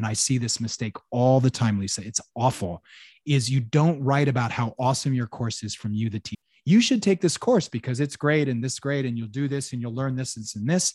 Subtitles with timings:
[0.00, 2.82] and I see this mistake all the time, Lisa, it's awful,
[3.26, 6.40] is you don't write about how awesome your course is from you, the teacher.
[6.64, 9.74] You should take this course because it's great and this great, and you'll do this
[9.74, 10.94] and you'll learn this and this and this.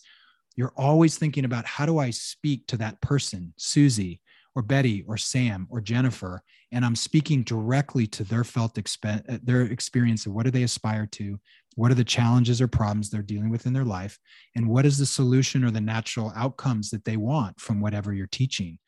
[0.55, 4.21] You're always thinking about how do I speak to that person, Susie,
[4.55, 6.41] or Betty or Sam or Jennifer,
[6.71, 11.05] and I'm speaking directly to their felt exp- their experience of what do they aspire
[11.11, 11.39] to,
[11.77, 14.17] what are the challenges or problems they're dealing with in their life,
[14.55, 18.27] and what is the solution or the natural outcomes that they want from whatever you're
[18.27, 18.79] teaching.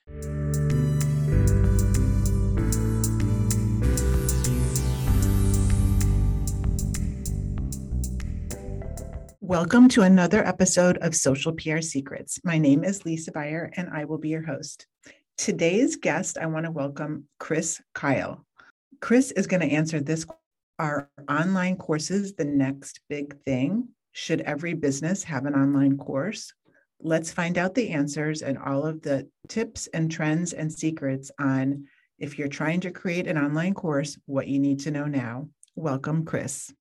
[9.41, 12.39] Welcome to another episode of Social PR Secrets.
[12.45, 14.87] My name is Lisa Buyer, and I will be your host.
[15.37, 18.45] Today's guest, I want to welcome Chris Kyle.
[19.01, 20.25] Chris is going to answer this
[20.79, 23.87] Are online courses the next big thing?
[24.11, 26.53] Should every business have an online course?
[27.01, 31.87] Let's find out the answers and all of the tips and trends and secrets on
[32.19, 35.49] if you're trying to create an online course, what you need to know now.
[35.75, 36.71] Welcome, Chris.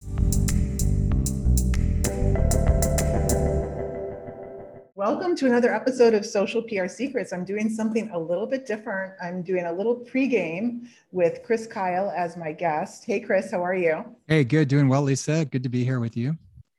[4.96, 7.30] Welcome to another episode of Social PR Secrets.
[7.30, 9.12] I'm doing something a little bit different.
[9.22, 13.04] I'm doing a little pregame with Chris Kyle as my guest.
[13.04, 14.06] Hey, Chris, how are you?
[14.26, 14.68] Hey, good.
[14.68, 15.44] Doing well, Lisa.
[15.44, 16.38] Good to be here with you.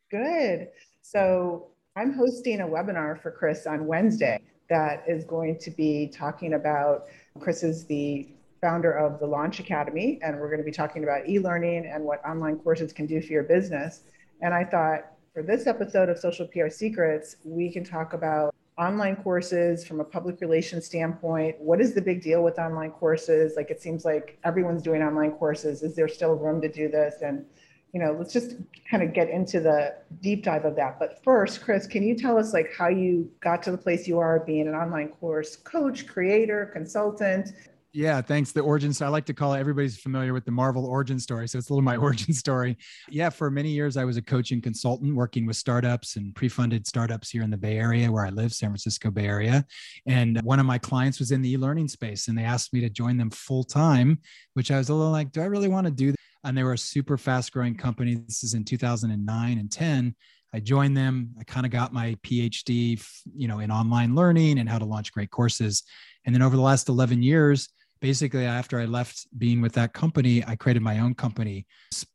[0.09, 0.69] Good.
[1.03, 6.55] So, I'm hosting a webinar for Chris on Wednesday that is going to be talking
[6.55, 7.03] about
[7.39, 8.27] Chris is the
[8.61, 12.03] founder of the Launch Academy, and we're going to be talking about e learning and
[12.03, 14.01] what online courses can do for your business.
[14.41, 15.05] And I thought,
[15.37, 20.03] for this episode of Social PR Secrets, we can talk about online courses from a
[20.03, 21.55] public relations standpoint.
[21.59, 23.53] What is the big deal with online courses?
[23.55, 25.83] Like it seems like everyone's doing online courses.
[25.83, 27.21] Is there still room to do this?
[27.21, 27.45] And
[27.93, 28.55] you know, let's just
[28.89, 30.97] kind of get into the deep dive of that.
[30.97, 34.17] But first, Chris, can you tell us like how you got to the place you
[34.17, 37.49] are being an online course coach, creator, consultant?
[37.93, 38.51] Yeah, thanks.
[38.51, 39.07] The origin story.
[39.07, 41.47] I like to call it, everybody's familiar with the Marvel origin story.
[41.47, 42.77] So it's a little my origin story.
[43.09, 46.85] Yeah, for many years, I was a coaching consultant working with startups and pre funded
[46.85, 49.65] startups here in the Bay Area where I live, San Francisco Bay Area.
[50.05, 52.81] And one of my clients was in the e learning space and they asked me
[52.81, 54.19] to join them full time,
[54.53, 56.17] which I was a little like, do I really want to do that?
[56.43, 58.15] And they were a super fast growing company.
[58.15, 60.15] This is in 2009 and 10.
[60.53, 61.33] I joined them.
[61.39, 63.03] I kind of got my PhD,
[63.35, 65.83] you know, in online learning and how to launch great courses.
[66.25, 70.43] And then over the last 11 years, basically after I left being with that company,
[70.45, 71.65] I created my own company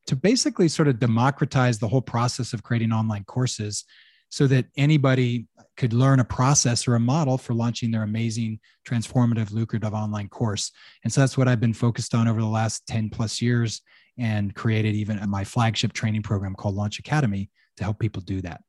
[0.06, 3.84] to basically sort of democratize the whole process of creating online courses
[4.28, 9.52] so that anybody could learn a process or a model for launching their amazing, transformative,
[9.52, 10.70] lucrative online course.
[11.04, 13.82] And so that's what I've been focused on over the last 10 plus years
[14.18, 18.60] and created even my flagship training program called Launch Academy to help people do that.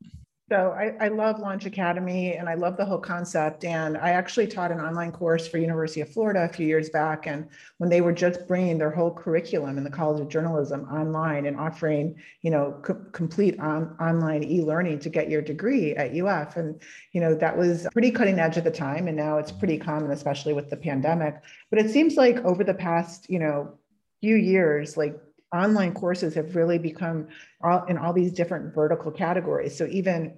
[0.50, 3.64] So I, I, love Launch Academy and I love the whole concept.
[3.64, 7.26] And I actually taught an online course for University of Florida a few years back.
[7.26, 11.46] And when they were just bringing their whole curriculum in the College of Journalism online
[11.46, 16.58] and offering, you know, co- complete on, online e-learning to get your degree at UF.
[16.58, 16.78] And,
[17.12, 19.08] you know, that was pretty cutting edge at the time.
[19.08, 21.36] And now it's pretty common, especially with the pandemic.
[21.70, 23.78] But it seems like over the past, you know,
[24.20, 25.16] few years, like
[25.54, 27.28] online courses have really become
[27.62, 29.76] all, in all these different vertical categories.
[29.76, 30.36] So even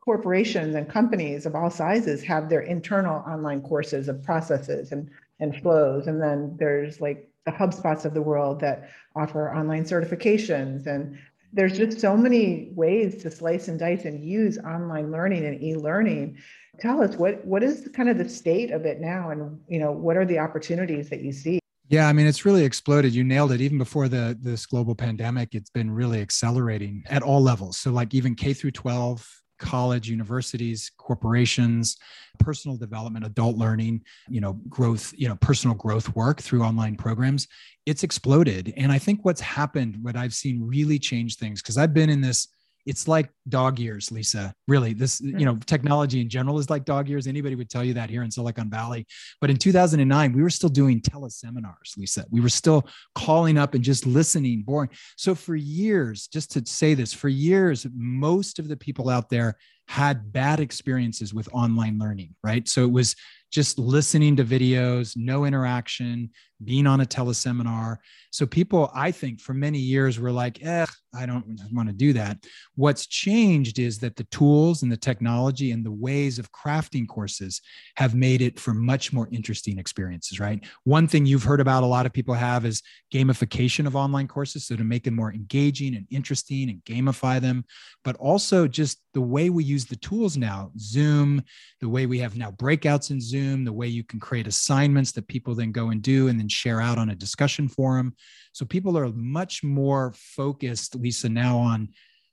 [0.00, 5.10] corporations and companies of all sizes have their internal online courses of processes and,
[5.40, 6.06] and flows.
[6.06, 10.86] And then there's like the HubSpots of the world that offer online certifications.
[10.86, 11.18] And
[11.52, 16.38] there's just so many ways to slice and dice and use online learning and e-learning.
[16.78, 19.90] Tell us what what is kind of the state of it now and you know
[19.90, 21.58] what are the opportunities that you see?
[21.88, 23.14] Yeah, I mean, it's really exploded.
[23.14, 23.60] You nailed it.
[23.62, 27.78] Even before the this global pandemic, it's been really accelerating at all levels.
[27.78, 29.26] So, like even K through 12,
[29.58, 31.96] college, universities, corporations,
[32.38, 37.48] personal development, adult learning, you know, growth, you know, personal growth work through online programs.
[37.86, 38.74] It's exploded.
[38.76, 42.20] And I think what's happened, what I've seen really change things, because I've been in
[42.20, 42.48] this
[42.88, 44.54] it's like dog years, Lisa.
[44.66, 47.26] Really, this, you know, technology in general is like dog years.
[47.26, 49.06] Anybody would tell you that here in Silicon Valley.
[49.42, 52.24] But in 2009, we were still doing teleseminars, Lisa.
[52.30, 54.88] We were still calling up and just listening, boring.
[55.18, 59.58] So for years, just to say this, for years, most of the people out there
[59.88, 62.68] had bad experiences with online learning, right?
[62.68, 63.16] So it was
[63.50, 66.30] just listening to videos, no interaction,
[66.64, 67.96] being on a teleseminar.
[68.30, 72.12] So people, I think, for many years were like, eh, I don't want to do
[72.14, 72.44] that.
[72.74, 77.62] What's changed is that the tools and the technology and the ways of crafting courses
[77.96, 80.62] have made it for much more interesting experiences, right?
[80.84, 82.82] One thing you've heard about a lot of people have is
[83.14, 84.66] gamification of online courses.
[84.66, 87.64] So to make them more engaging and interesting and gamify them,
[88.04, 91.42] but also just the way we use the tools now, Zoom,
[91.80, 95.26] the way we have now breakouts in Zoom, the way you can create assignments that
[95.26, 98.14] people then go and do and then share out on a discussion forum.
[98.52, 101.88] So people are much more focused, Lisa, now on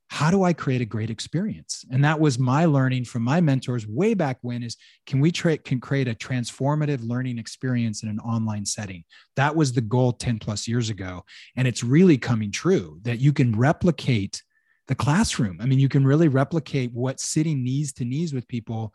[0.09, 1.83] how do I create a great experience?
[1.89, 4.77] And that was my learning from my mentors way back when is
[5.07, 9.05] can we tra- can create a transformative learning experience in an online setting?
[9.37, 11.25] That was the goal 10 plus years ago.
[11.55, 14.43] And it's really coming true that you can replicate
[14.87, 15.59] the classroom.
[15.61, 18.93] I mean, you can really replicate what sitting knees to knees with people.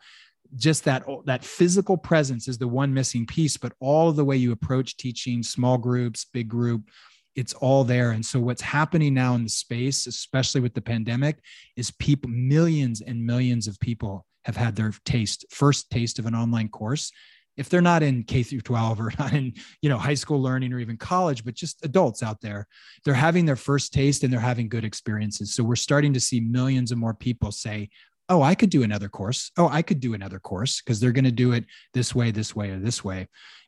[0.55, 4.35] Just that oh, that physical presence is the one missing piece but all the way
[4.35, 6.89] you approach teaching small groups big group
[7.37, 8.11] it's all there.
[8.11, 11.37] And so what's happening now in the space especially with the pandemic
[11.77, 16.35] is people millions and millions of people have had their taste first taste of an
[16.35, 17.13] online course
[17.61, 20.73] if they're not in K through 12 or not in, you know, high school learning
[20.73, 22.67] or even college, but just adults out there,
[23.05, 25.53] they're having their first taste and they're having good experiences.
[25.53, 27.89] So we're starting to see millions of more people say,
[28.29, 29.51] oh, I could do another course.
[29.57, 32.55] Oh, I could do another course because they're going to do it this way, this
[32.55, 33.27] way, or this way.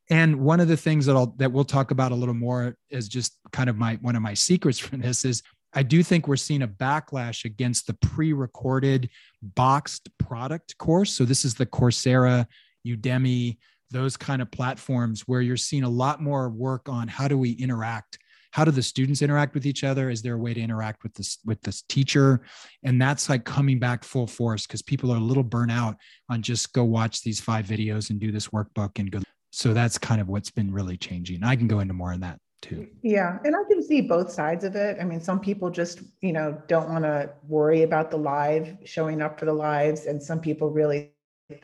[0.09, 3.07] And one of the things that I'll that we'll talk about a little more is
[3.07, 5.43] just kind of my one of my secrets from this is
[5.75, 9.09] I do think we're seeing a backlash against the pre-recorded
[9.41, 11.13] boxed product course.
[11.13, 12.45] So this is the Coursera,
[12.85, 13.57] Udemy,
[13.93, 17.51] those kind of platforms where you're seeing a lot more work on how do we
[17.51, 18.17] interact
[18.53, 20.11] how do the students interact with each other?
[20.11, 22.45] Is there a way to interact with this with this teacher?
[22.83, 25.97] And that's like coming back full force because people are a little burnt out
[26.29, 29.97] on just go watch these five videos and do this workbook and go so that's
[29.97, 31.43] kind of what's been really changing.
[31.43, 32.87] I can go into more on that too.
[33.01, 34.97] Yeah and i can see both sides of it.
[35.01, 39.23] I mean some people just you know don't want to worry about the live showing
[39.23, 41.11] up for the lives and some people really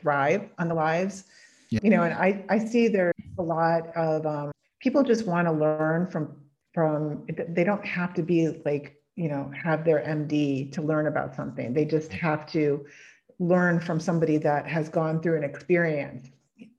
[0.00, 1.24] thrive on the lives
[1.70, 1.80] yeah.
[1.82, 4.50] you know and i i see there's a lot of um,
[4.80, 6.36] people just want to learn from
[6.74, 11.34] from they don't have to be like you know have their md to learn about
[11.34, 11.72] something.
[11.72, 12.86] They just have to
[13.38, 16.28] learn from somebody that has gone through an experience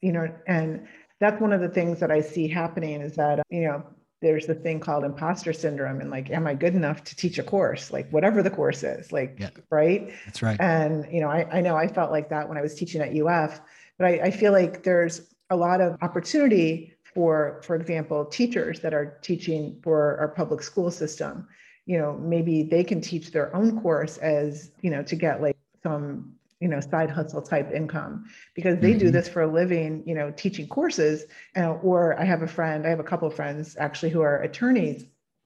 [0.02, 0.88] you know and
[1.20, 3.84] that's one of the things that i see happening is that you know
[4.22, 7.44] there's the thing called imposter syndrome and like am i good enough to teach a
[7.44, 7.92] course?
[7.92, 9.50] Like whatever the course is like yeah.
[9.70, 10.12] right?
[10.26, 10.60] That's right.
[10.62, 13.16] And you know I, I know i felt like that when i was teaching at
[13.16, 13.60] uf
[14.02, 15.22] but I, I feel like there's
[15.52, 20.90] a lot of opportunity for, for example, teachers that are teaching for our public school
[20.90, 21.48] system.
[21.86, 25.58] You know, maybe they can teach their own course as, you know, to get like
[25.84, 29.00] some you know side hustle type income because they mm-hmm.
[29.00, 31.26] do this for a living you know teaching courses
[31.58, 34.44] uh, or i have a friend i have a couple of friends actually who are
[34.44, 35.06] attorneys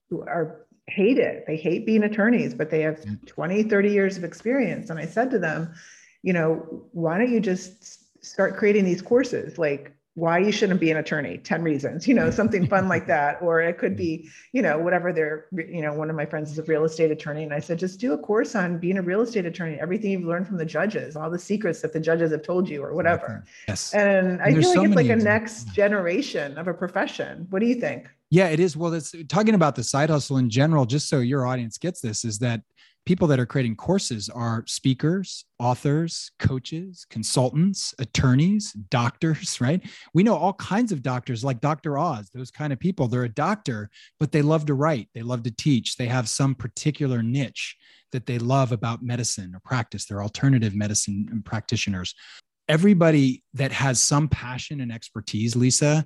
[0.10, 4.26] who are hate it they hate being attorneys but they have 20 30 years of
[4.26, 5.74] experience and i said to them
[6.22, 6.56] you know
[6.92, 11.38] why don't you just start creating these courses like why you shouldn't be an attorney
[11.38, 13.42] 10 reasons you know something fun like that.
[13.42, 16.58] Or it could be you know whatever they're you know one of my friends is
[16.58, 19.22] a real estate attorney and i said just do a course on being a real
[19.22, 22.44] estate attorney everything you've learned from the judges all the secrets that the judges have
[22.44, 23.44] told you or whatever.
[23.68, 23.94] Yes.
[23.94, 27.48] And, and i feel like so it's like a next generation of a profession.
[27.50, 28.10] What do you think?
[28.30, 28.76] Yeah it is.
[28.78, 32.24] Well it's talking about the side hustle in general just so your audience gets this
[32.24, 32.62] is that
[33.06, 39.82] people that are creating courses are speakers, authors, coaches, consultants, attorneys, doctors, right?
[40.14, 41.98] We know all kinds of doctors like Dr.
[41.98, 43.08] Oz, those kind of people.
[43.08, 46.56] They're a doctor, but they love to write, they love to teach, they have some
[46.56, 47.76] particular niche
[48.12, 50.06] that they love about medicine or practice.
[50.06, 52.14] They're alternative medicine practitioners.
[52.68, 56.06] Everybody that has some passion and expertise, Lisa,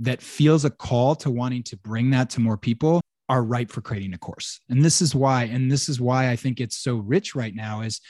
[0.00, 3.00] that feels a call to wanting to bring that to more people
[3.30, 4.60] are ripe for creating a course.
[4.68, 7.82] And this is why, and this is why I think it's so rich right now
[7.82, 8.00] is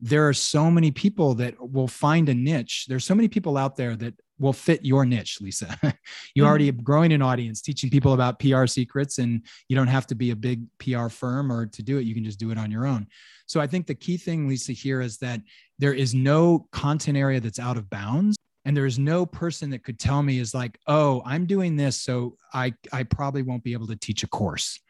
[0.00, 2.86] there are so many people that will find a niche.
[2.88, 5.76] There's so many people out there that will fit your niche, Lisa.
[5.82, 6.44] you mm-hmm.
[6.44, 10.30] already growing an audience, teaching people about PR secrets, and you don't have to be
[10.30, 12.04] a big PR firm or to do it.
[12.04, 13.08] You can just do it on your own.
[13.46, 15.40] So I think the key thing, Lisa, here is that
[15.80, 19.98] there is no content area that's out of bounds and there's no person that could
[19.98, 23.86] tell me is like oh i'm doing this so i i probably won't be able
[23.86, 24.80] to teach a course.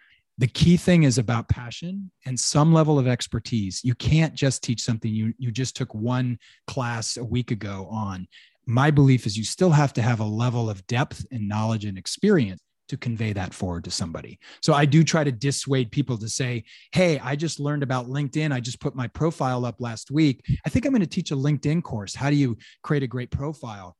[0.40, 3.80] The key thing is about passion and some level of expertise.
[3.82, 8.28] You can't just teach something you you just took one class a week ago on.
[8.64, 11.98] My belief is you still have to have a level of depth and knowledge and
[11.98, 14.38] experience to convey that forward to somebody.
[14.60, 18.52] So I do try to dissuade people to say, Hey, I just learned about LinkedIn.
[18.52, 20.44] I just put my profile up last week.
[20.64, 22.14] I think I'm going to teach a LinkedIn course.
[22.14, 23.96] How do you create a great profile?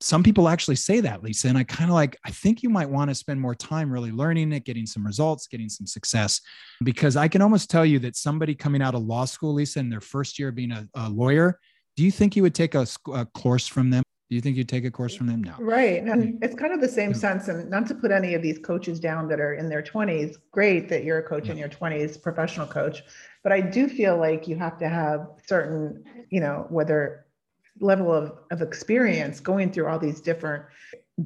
[0.00, 1.48] Some people actually say that, Lisa.
[1.48, 4.12] And I kind of like, I think you might want to spend more time really
[4.12, 6.40] learning it, getting some results, getting some success.
[6.84, 9.90] Because I can almost tell you that somebody coming out of law school, Lisa, in
[9.90, 11.58] their first year being a, a lawyer,
[11.96, 14.04] do you think you would take a, a course from them?
[14.28, 15.42] Do you think you'd take a course from them?
[15.42, 15.54] No.
[15.58, 16.02] Right.
[16.02, 16.38] And mm.
[16.42, 17.48] it's kind of the same sense.
[17.48, 20.90] And not to put any of these coaches down that are in their 20s, great
[20.90, 23.02] that you're a coach in your 20s, professional coach.
[23.42, 27.24] but I do feel like you have to have certain, you know, whether
[27.80, 30.64] level of, of experience going through all these different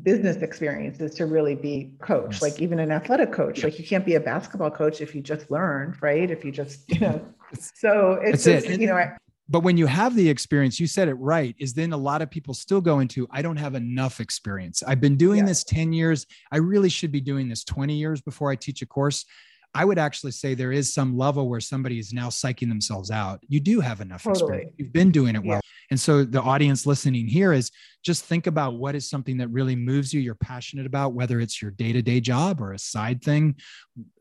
[0.03, 2.43] business experiences to really be coach yes.
[2.43, 3.65] like even an athletic coach yeah.
[3.65, 6.91] like you can't be a basketball coach if you just learned right if you just
[6.91, 7.21] you know
[7.59, 8.81] so it's just, it.
[8.81, 9.13] you know I,
[9.49, 12.31] but when you have the experience you said it right is then a lot of
[12.31, 15.47] people still go into i don't have enough experience i've been doing yeah.
[15.47, 18.87] this 10 years i really should be doing this 20 years before i teach a
[18.87, 19.25] course
[19.75, 23.41] I would actually say there is some level where somebody is now psyching themselves out.
[23.49, 24.43] You do have enough totally.
[24.43, 24.73] experience.
[24.77, 25.61] You've been doing it well.
[25.65, 25.71] Yeah.
[25.91, 27.71] And so the audience listening here is
[28.05, 31.63] just think about what is something that really moves you, you're passionate about, whether it's
[31.63, 33.57] your day to day job or a side thing.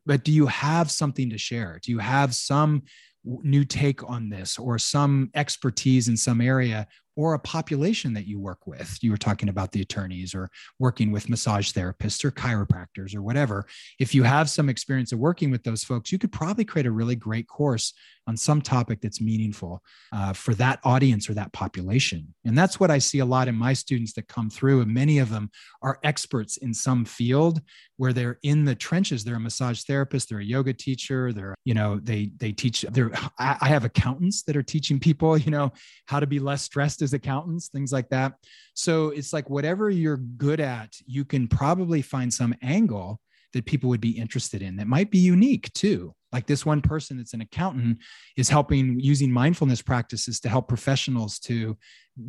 [0.06, 1.80] But do you have something to share?
[1.84, 2.84] Do you have some
[3.24, 8.40] new take on this or some expertise in some area or a population that you
[8.40, 8.98] work with.
[9.02, 10.50] You were talking about the attorneys or
[10.80, 13.66] working with massage therapists or chiropractors or whatever.
[14.00, 16.92] If you have some experience of working with those folks, you could probably create a
[16.92, 17.94] really great course
[18.28, 19.82] on some topic that's meaningful
[20.14, 22.34] uh, for that audience or that population.
[22.46, 24.82] And that's what I see a lot in my students that come through.
[24.82, 25.50] And many of them
[25.82, 27.62] are experts in some field
[27.98, 29.24] where they're in the trenches.
[29.24, 33.12] They're a massage therapist, they're a yoga teacher, they're, you know, they they teach, they're
[33.38, 35.72] I have accountants that are teaching people, you know,
[36.06, 38.34] how to be less stressed as accountants, things like that.
[38.74, 43.20] So it's like whatever you're good at, you can probably find some angle
[43.54, 46.14] that people would be interested in that might be unique too.
[46.32, 47.98] Like this one person that's an accountant
[48.38, 51.78] is helping using mindfulness practices to help professionals to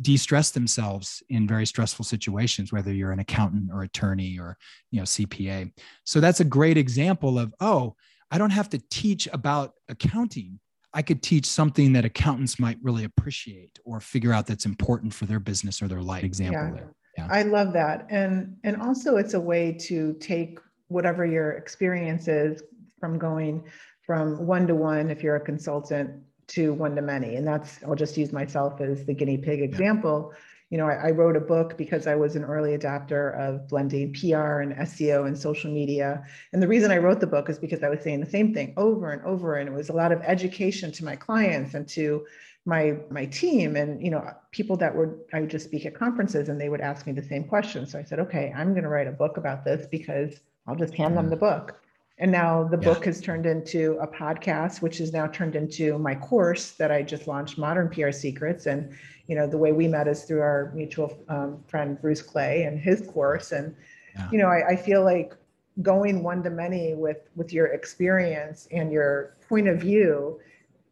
[0.01, 4.57] de-stress themselves in very stressful situations, whether you're an accountant or attorney or
[4.91, 5.71] you know CPA.
[6.03, 7.95] So that's a great example of, oh,
[8.31, 10.59] I don't have to teach about accounting.
[10.93, 15.25] I could teach something that accountants might really appreciate or figure out that's important for
[15.25, 16.23] their business or their life.
[16.23, 16.71] Example yeah.
[16.71, 16.95] there.
[17.17, 17.27] Yeah.
[17.29, 18.07] I love that.
[18.09, 22.61] And and also it's a way to take whatever your experience is
[22.99, 23.63] from going
[24.05, 26.11] from one to one if you're a consultant
[26.47, 27.35] to one to many.
[27.35, 30.31] And that's I'll just use myself as the guinea pig example.
[30.31, 30.39] Yeah
[30.73, 34.11] you know, I, I, wrote a book because I was an early adapter of blending
[34.11, 36.25] PR and SEO and social media.
[36.51, 38.73] And the reason I wrote the book is because I was saying the same thing
[38.75, 39.57] over and over.
[39.57, 42.25] And it was a lot of education to my clients and to
[42.65, 46.49] my my team and you know people that were I would just speak at conferences
[46.49, 47.85] and they would ask me the same question.
[47.85, 50.95] So I said, okay, I'm going to write a book about this because I'll just
[50.95, 51.29] hand them mm-hmm.
[51.29, 51.82] the book.
[52.23, 52.85] And now the yeah.
[52.85, 57.01] book has turned into a podcast, which is now turned into my course that I
[57.01, 58.65] just launched, Modern PR Secrets.
[58.65, 58.93] And
[59.27, 62.79] you know, the way we met is through our mutual um, friend Bruce Clay and
[62.79, 63.51] his course.
[63.51, 63.75] And
[64.15, 64.29] yeah.
[64.31, 65.35] you know, I, I feel like
[65.81, 70.39] going one to many with with your experience and your point of view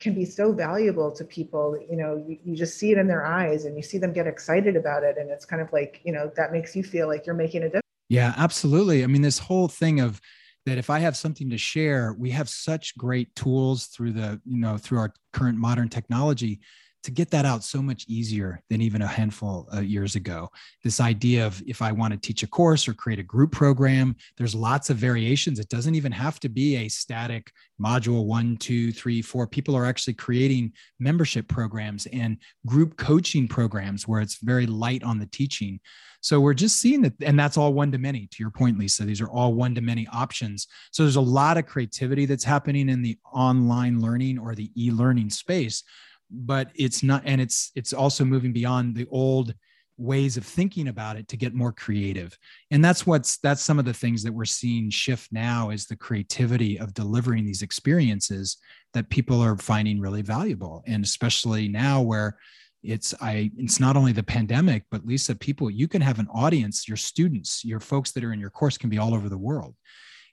[0.02, 3.24] can be so valuable to people you know you, you just see it in their
[3.24, 6.12] eyes and you see them get excited about it and it's kind of like you
[6.12, 9.38] know that makes you feel like you're making a difference yeah absolutely i mean this
[9.38, 10.20] whole thing of
[10.66, 14.60] that if I have something to share, we have such great tools through the, you
[14.60, 16.62] know, through our current modern technology
[17.04, 20.50] to get that out so much easier than even a handful of years ago.
[20.84, 24.16] This idea of if I want to teach a course or create a group program,
[24.38, 25.60] there's lots of variations.
[25.60, 29.48] It doesn't even have to be a static module one, two, three, four.
[29.48, 35.20] People are actually creating membership programs and group coaching programs where it's very light on
[35.20, 35.80] the teaching.
[36.24, 38.28] So we're just seeing that, and that's all one to many.
[38.28, 40.68] To your point, Lisa, these are all one to many options.
[40.92, 45.32] So there's a lot of creativity that's happening in the online learning or the e-learning
[45.32, 45.84] space,
[46.32, 49.54] but it's not, and it's it's also moving beyond the old
[49.98, 52.38] ways of thinking about it to get more creative.
[52.72, 55.96] And that's what's that's some of the things that we're seeing shift now is the
[55.96, 58.58] creativity of delivering these experiences
[58.94, 60.84] that people are finding really valuable.
[60.88, 62.38] And especially now where
[62.84, 66.88] it's i it's not only the pandemic but lisa people you can have an audience
[66.88, 69.76] your students your folks that are in your course can be all over the world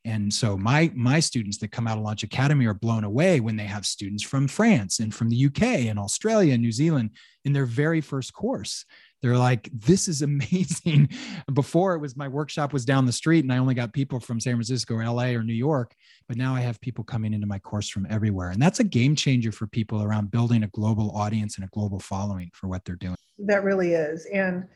[0.05, 3.57] and so my my students that come out of launch academy are blown away when
[3.57, 7.11] they have students from france and from the uk and australia and new zealand
[7.49, 8.85] in their very first course.
[9.23, 11.09] They're like this is amazing.
[11.53, 14.39] Before it was my workshop was down the street and i only got people from
[14.39, 15.95] san francisco or la or new york
[16.29, 18.51] but now i have people coming into my course from everywhere.
[18.51, 21.99] And that's a game changer for people around building a global audience and a global
[21.99, 23.17] following for what they're doing.
[23.39, 24.27] That really is.
[24.27, 24.69] And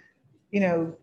[0.50, 0.96] you know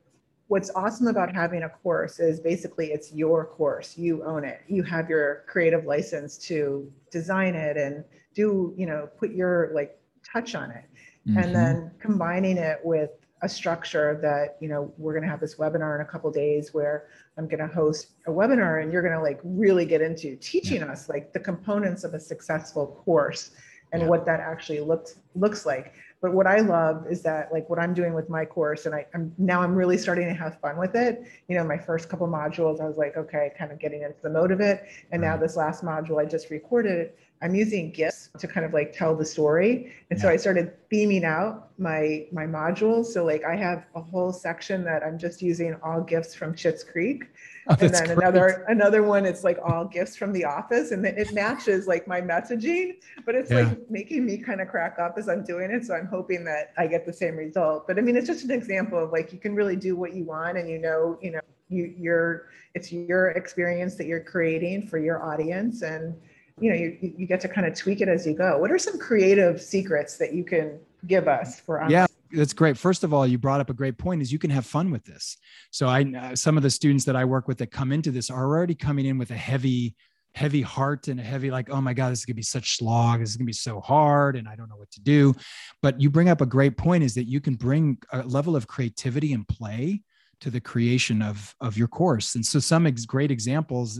[0.49, 3.97] what's awesome about having a course is basically it's your course.
[3.97, 4.61] You own it.
[4.67, 8.03] You have your creative license to design it and
[8.33, 10.83] do you know put your like touch on it.
[11.27, 11.37] Mm-hmm.
[11.37, 15.55] and then combining it with a structure that you know we're going to have this
[15.55, 19.13] webinar in a couple days where i'm going to host a webinar and you're going
[19.13, 23.51] to like really get into teaching us like the components of a successful course
[23.91, 24.07] and yeah.
[24.07, 27.93] what that actually looks looks like but what i love is that like what i'm
[27.93, 30.95] doing with my course and I, am now i'm really starting to have fun with
[30.95, 31.23] it.
[31.47, 34.29] You know my first couple modules i was like okay kind of getting into the
[34.29, 34.83] mode of it.
[35.11, 38.91] And now this last module i just recorded I'm using GIFs to kind of like
[38.91, 39.93] tell the story.
[40.09, 40.23] And yeah.
[40.23, 43.05] so I started theming out my my modules.
[43.05, 46.83] So like I have a whole section that I'm just using all GIFs from Schitt's
[46.83, 47.23] Creek.
[47.67, 48.17] Oh, and then great.
[48.17, 52.07] another another one it's like all GIFs from the office and then it matches like
[52.07, 53.61] my messaging, but it's yeah.
[53.61, 55.85] like making me kind of crack up as I'm doing it.
[55.85, 57.87] So I'm hoping that I get the same result.
[57.87, 60.25] But I mean it's just an example of like you can really do what you
[60.25, 64.97] want and you know, you know, you you're it's your experience that you're creating for
[64.97, 66.15] your audience and
[66.61, 68.57] you know you, you get to kind of tweak it as you go.
[68.57, 72.77] What are some creative secrets that you can give us for yeah that's great.
[72.77, 75.03] First of all you brought up a great point is you can have fun with
[75.03, 75.37] this.
[75.71, 78.29] So i uh, some of the students that i work with that come into this
[78.29, 79.95] are already coming in with a heavy
[80.35, 82.77] heavy heart and a heavy like oh my god this is going to be such
[82.77, 83.19] slog.
[83.19, 85.33] This is going to be so hard and i don't know what to do.
[85.81, 88.67] But you bring up a great point is that you can bring a level of
[88.67, 90.01] creativity and play
[90.41, 92.35] to the creation of of your course.
[92.35, 93.99] And so some ex- great examples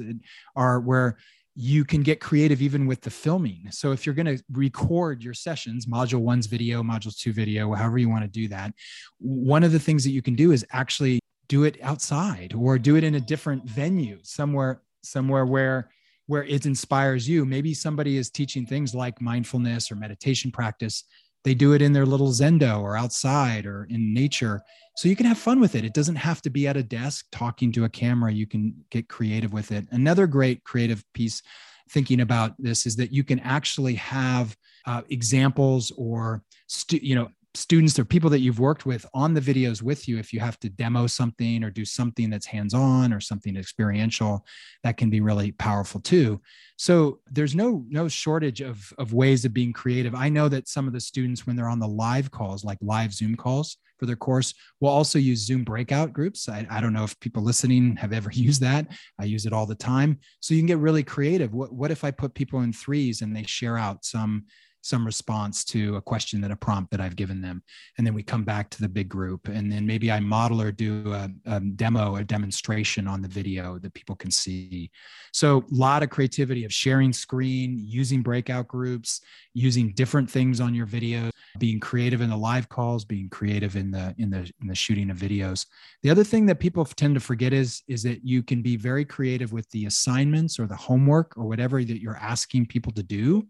[0.56, 1.18] are where
[1.62, 3.68] you can get creative even with the filming.
[3.70, 7.98] So if you're going to record your sessions, module one's video, module two video, however
[7.98, 8.74] you want to do that,
[9.18, 12.96] one of the things that you can do is actually do it outside or do
[12.96, 15.90] it in a different venue, somewhere, somewhere where
[16.28, 17.44] where it inspires you.
[17.44, 21.04] Maybe somebody is teaching things like mindfulness or meditation practice
[21.44, 24.62] they do it in their little zendo or outside or in nature.
[24.96, 25.86] So you can have fun with it.
[25.86, 28.32] It doesn't have to be at a desk talking to a camera.
[28.32, 29.88] You can get creative with it.
[29.92, 31.42] Another great creative piece
[31.90, 34.56] thinking about this is that you can actually have
[34.86, 37.30] uh, examples or stu- you know
[37.60, 40.60] students or people that you've worked with on the videos with you if you have
[40.60, 44.46] to demo something or do something that's hands on or something experiential
[44.84, 46.42] that can be really powerful too.
[46.78, 50.16] So there's no no shortage of of ways of being creative.
[50.16, 53.14] I know that some of the students when they're on the live calls like live
[53.14, 56.48] zoom calls for their course will also use zoom breakout groups.
[56.48, 58.88] I, I don't know if people listening have ever used that.
[59.20, 60.20] I use it all the time.
[60.40, 61.54] So you can get really creative.
[61.54, 64.46] What, what if i put people in threes and they share out some
[64.90, 67.62] some response to a question that a prompt that I've given them.
[67.98, 69.48] And then we come back to the big group.
[69.48, 73.78] And then maybe I model or do a, a demo, a demonstration on the video
[73.80, 74.90] that people can see.
[75.32, 79.22] So a lot of creativity of sharing screen, using breakout groups,
[79.54, 83.92] using different things on your video, being creative in the live calls, being creative in
[83.92, 85.66] the in the in the shooting of videos.
[86.04, 89.06] The other thing that people tend to forget is is that you can be very
[89.06, 93.48] creative with the assignments or the homework or whatever that you're asking people to do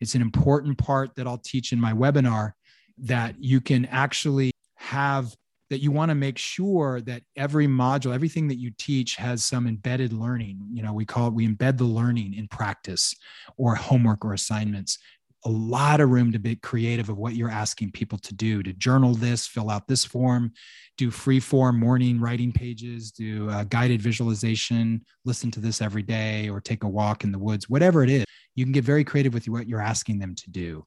[0.00, 2.52] it's an important part that I'll teach in my webinar
[2.98, 5.34] that you can actually have
[5.70, 9.66] that you want to make sure that every module everything that you teach has some
[9.66, 10.58] embedded learning.
[10.72, 13.14] You know we call it we embed the learning in practice
[13.56, 14.98] or homework or assignments
[15.44, 18.72] a lot of room to be creative of what you're asking people to do to
[18.72, 20.52] journal this fill out this form
[20.96, 26.48] do free form morning writing pages do uh, guided visualization listen to this every day
[26.48, 28.24] or take a walk in the woods whatever it is.
[28.54, 30.84] You can get very creative with what you're asking them to do.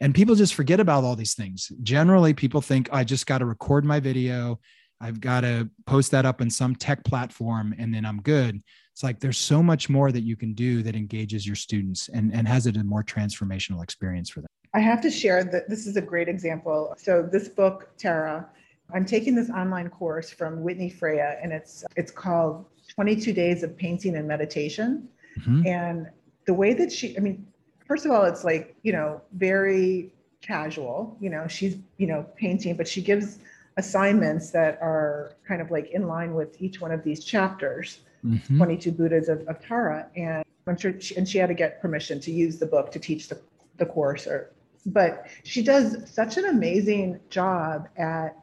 [0.00, 1.70] And people just forget about all these things.
[1.82, 4.58] Generally people think i just got to record my video.
[5.02, 8.60] I've got to post that up in some tech platform and then i'm good
[9.00, 12.34] it's like there's so much more that you can do that engages your students and,
[12.34, 14.48] and has it a more transformational experience for them.
[14.74, 16.94] I have to share that this is a great example.
[16.98, 18.46] So this book, Tara,
[18.92, 23.74] I'm taking this online course from Whitney Freya, and it's it's called 22 Days of
[23.74, 25.08] Painting and Meditation.
[25.38, 25.66] Mm-hmm.
[25.66, 26.06] And
[26.44, 27.46] the way that she, I mean,
[27.86, 31.16] first of all, it's like, you know, very casual.
[31.20, 33.38] You know, she's, you know, painting, but she gives
[33.78, 38.56] assignments that are kind of like in line with each one of these chapters mm-hmm.
[38.56, 40.08] 22 Buddhas of, of Tara.
[40.16, 42.98] And I'm sure, she, and she had to get permission to use the book to
[42.98, 43.40] teach the,
[43.76, 44.52] the course or,
[44.86, 48.36] but she does such an amazing job at,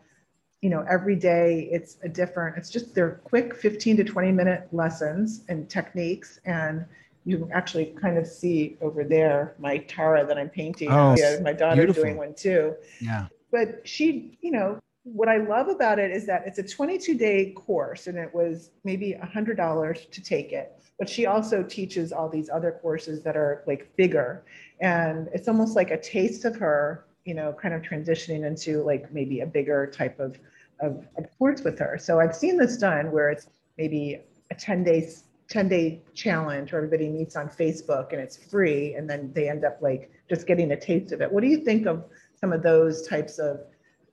[0.61, 4.67] you know, every day it's a different, it's just they're quick 15 to 20 minute
[4.71, 6.39] lessons and techniques.
[6.45, 6.85] And
[7.25, 10.89] you can actually kind of see over there my Tara that I'm painting.
[10.89, 12.03] Oh, yeah, my daughter's beautiful.
[12.03, 12.75] doing one too.
[13.01, 13.27] Yeah.
[13.51, 14.79] But she, you know,
[15.13, 18.71] what I love about it is that it's a 22 day course and it was
[18.83, 20.73] maybe $100 to take it.
[20.99, 24.43] But she also teaches all these other courses that are like bigger.
[24.81, 29.13] And it's almost like a taste of her, you know, kind of transitioning into like
[29.13, 30.37] maybe a bigger type of,
[30.81, 31.97] of, of course with her.
[31.99, 36.83] So I've seen this done where it's maybe a 10 days 10 day challenge where
[36.83, 40.71] everybody meets on Facebook and it's free and then they end up like just getting
[40.71, 41.31] a taste of it.
[41.31, 42.03] What do you think of
[42.35, 43.61] some of those types of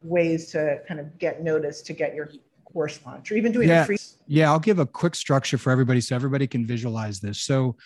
[0.05, 2.31] ways to kind of get noticed to get your
[2.65, 3.85] course launch or even doing yeah.
[3.85, 7.41] free yeah i'll give a quick structure for everybody so everybody can visualize this.
[7.41, 7.77] So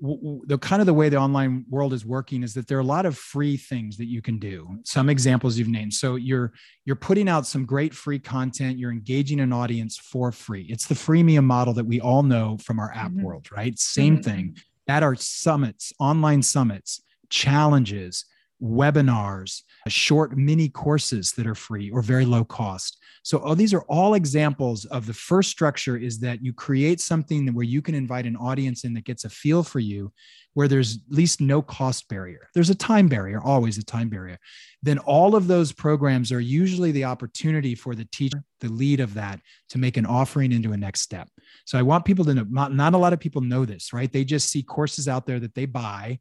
[0.00, 2.84] the kind of the way the online world is working is that there are a
[2.84, 4.78] lot of free things that you can do.
[4.84, 5.92] Some examples you've named.
[5.92, 6.52] So you're
[6.84, 8.78] you're putting out some great free content.
[8.78, 10.66] You're engaging an audience for free.
[10.68, 13.22] It's the freemium model that we all know from our app mm-hmm.
[13.22, 13.76] world right?
[13.78, 14.30] Same mm-hmm.
[14.30, 14.56] thing.
[14.86, 18.24] At our summits online summits challenges,
[18.62, 22.98] webinars, short mini courses that are free or very low cost.
[23.22, 27.46] So oh, these are all examples of the first structure is that you create something
[27.54, 30.12] where you can invite an audience in that gets a feel for you
[30.54, 32.48] where there's at least no cost barrier.
[32.52, 34.38] There's a time barrier, always a time barrier.
[34.82, 39.14] Then all of those programs are usually the opportunity for the teacher, the lead of
[39.14, 41.28] that, to make an offering into a next step.
[41.64, 44.12] So I want people to know, not, not a lot of people know this, right?
[44.12, 46.18] They just see courses out there that they buy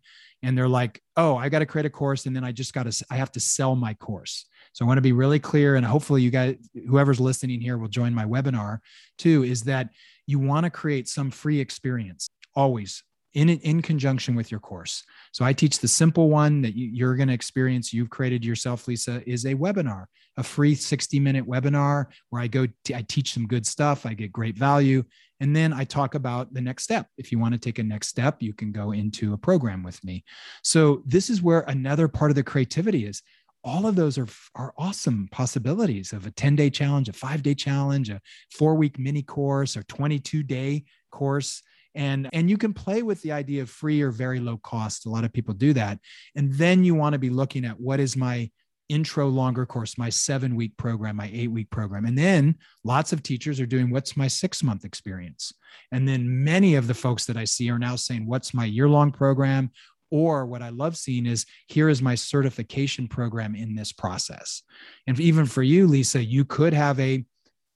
[0.47, 2.89] and they're like, oh, I got to create a course and then I just got
[2.89, 4.45] to, I have to sell my course.
[4.71, 5.75] So I want to be really clear.
[5.75, 6.55] And hopefully you guys,
[6.87, 8.79] whoever's listening here will join my webinar
[9.17, 9.89] too, is that
[10.25, 15.03] you want to create some free experience always in in conjunction with your course.
[15.31, 17.93] So I teach the simple one that you, are going to experience.
[17.93, 20.05] You've created yourself, Lisa, is a webinar,
[20.37, 24.05] a free 60 minute webinar where I go, t- I teach some good stuff.
[24.05, 25.03] I get great value.
[25.39, 27.07] And then I talk about the next step.
[27.17, 30.03] If you want to take a next step, you can go into a program with
[30.03, 30.23] me.
[30.63, 33.21] So this is where another part of the creativity is.
[33.63, 37.53] All of those are, are awesome possibilities of a 10 day challenge, a five day
[37.53, 41.61] challenge, a four week mini course, or 22 day course
[41.97, 45.05] and and you can play with the idea of free or very low cost.
[45.05, 45.99] A lot of people do that.
[46.35, 48.49] And then you want to be looking at what is my
[48.87, 52.05] intro longer course my seven week program my eight week program.
[52.05, 52.55] And then
[52.85, 55.51] lots of teachers are doing what's my six month experience?
[55.91, 58.87] And then many of the folks that i see are now saying what's my year
[58.87, 59.71] long program?
[60.09, 64.63] Or what I love seeing is here is my certification program in this process.
[65.05, 67.25] And even for you, Lisa, you could have a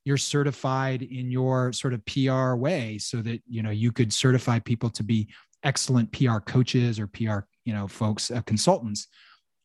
[0.03, 4.59] you're certified in your sort of PR way so that you know you could certify
[4.59, 5.27] people to be
[5.63, 9.07] excellent PR coaches or PR you know folks uh, consultants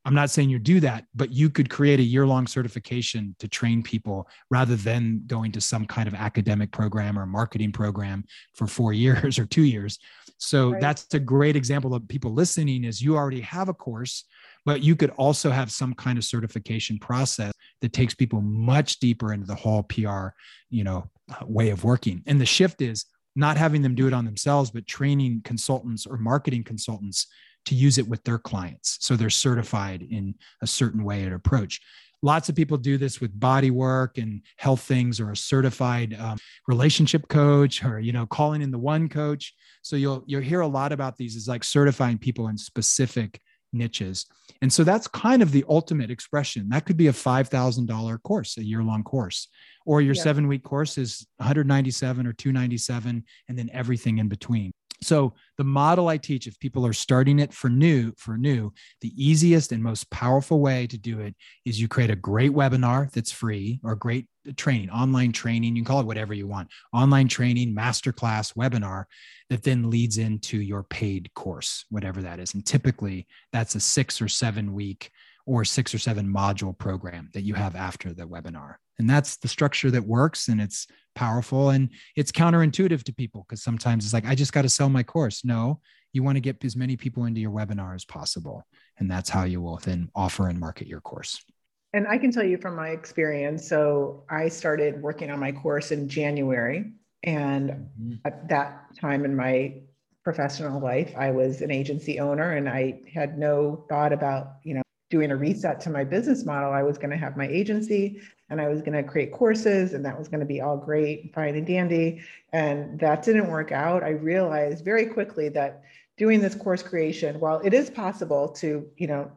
[0.07, 3.49] I'm not saying you do that, but you could create a year long certification to
[3.49, 8.69] train people rather than going to some kind of academic program or marketing program for
[8.69, 9.99] four years or two years.
[10.39, 10.81] So right.
[10.81, 14.25] that's a great example of people listening is you already have a course,
[14.67, 19.33] but you could also have some kind of certification process that takes people much deeper
[19.33, 20.29] into the whole PR,
[20.69, 21.09] you know,
[21.45, 22.23] way of working.
[22.27, 26.17] And the shift is not having them do it on themselves, but training consultants or
[26.17, 27.29] marketing consultants
[27.67, 28.99] to use it with their clients.
[29.01, 31.81] So they're certified in a certain way and approach.
[32.23, 36.39] Lots of people do this with body work and health things or a certified um,
[36.67, 39.55] relationship coach or, you know, calling in the one coach.
[39.83, 43.41] So you'll, you'll hear a lot about these is like certifying people in specific
[43.77, 44.27] niches.
[44.63, 46.69] And so that's kind of the ultimate expression.
[46.71, 49.49] That could be a $5,000 course, a year long course,
[49.85, 50.23] or your yeah.
[50.23, 54.73] seven week course is 197 or 297, and then everything in between.
[55.03, 59.13] So the model I teach, if people are starting it for new, for new, the
[59.17, 61.35] easiest and most powerful way to do it
[61.65, 65.87] is you create a great webinar that's free or great training, online training, you can
[65.87, 69.05] call it whatever you want, online training, masterclass, webinar
[69.51, 72.55] that then leads into your paid course, whatever that is.
[72.55, 75.11] And typically that's a six or seven week
[75.47, 78.77] or six or seven module program that you have after the webinar.
[78.99, 83.63] And that's the structure that works and it's powerful and it's counterintuitive to people because
[83.63, 85.45] sometimes it's like, I just got to sell my course.
[85.45, 85.81] No,
[86.13, 88.67] you want to get as many people into your webinar as possible.
[88.99, 91.45] And that's how you will then offer and market your course.
[91.93, 93.69] And I can tell you from my experience.
[93.69, 96.93] So I started working on my course in January.
[97.25, 98.15] And mm-hmm.
[98.25, 99.75] at that time in my
[100.23, 104.83] professional life, I was an agency owner and I had no thought about, you know,
[105.09, 106.73] doing a reset to my business model.
[106.73, 108.21] I was going to have my agency
[108.51, 111.33] and I was going to create courses and that was going to be all great,
[111.35, 112.23] fine and dandy.
[112.53, 114.03] And that didn't work out.
[114.03, 115.83] I realized very quickly that
[116.17, 119.31] doing this course creation, while it is possible to, you know,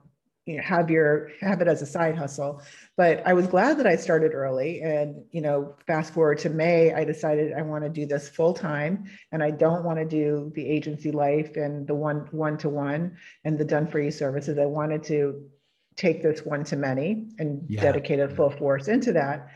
[0.46, 2.62] you know, have your have it as a side hustle.
[2.98, 6.94] But i was glad that i started early and you know fast forward to may
[6.94, 10.52] i decided i want to do this full time and i don't want to do
[10.56, 14.58] the agency life and the one one to one and the done for you services.
[14.58, 15.50] I wanted to
[15.96, 17.82] take this one to many and yeah.
[17.82, 18.36] dedicate a mm-hmm.
[18.36, 19.50] full force into that.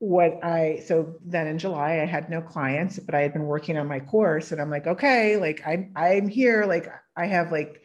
[0.00, 3.76] What i so then in july i had no clients but i had been working
[3.76, 7.82] on my course and i'm like okay like i'm i'm here like i have like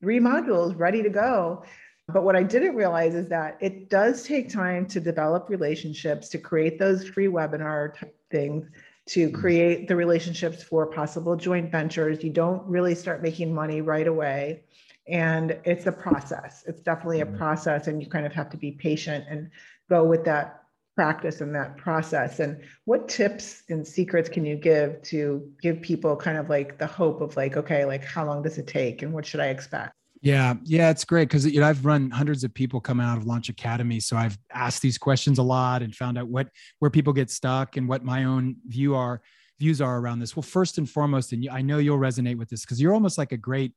[0.00, 1.64] three modules ready to go
[2.08, 6.38] but what i didn't realize is that it does take time to develop relationships to
[6.38, 8.66] create those free webinar type things
[9.06, 9.40] to mm-hmm.
[9.40, 12.22] create the relationships for possible joint ventures.
[12.22, 14.64] You don't really start making money right away.
[15.08, 16.64] And it's a process.
[16.66, 17.36] It's definitely a mm-hmm.
[17.36, 19.50] process and you kind of have to be patient and
[19.88, 20.64] go with that
[20.96, 22.40] practice and that process.
[22.40, 26.86] And what tips and secrets can you give to give people kind of like the
[26.86, 29.92] hope of like okay like how long does it take and what should i expect
[30.26, 33.26] yeah yeah it's great because you know i've run hundreds of people coming out of
[33.26, 36.48] launch academy so i've asked these questions a lot and found out what
[36.80, 39.22] where people get stuck and what my own view are
[39.60, 42.62] views are around this well first and foremost and i know you'll resonate with this
[42.62, 43.72] because you're almost like a great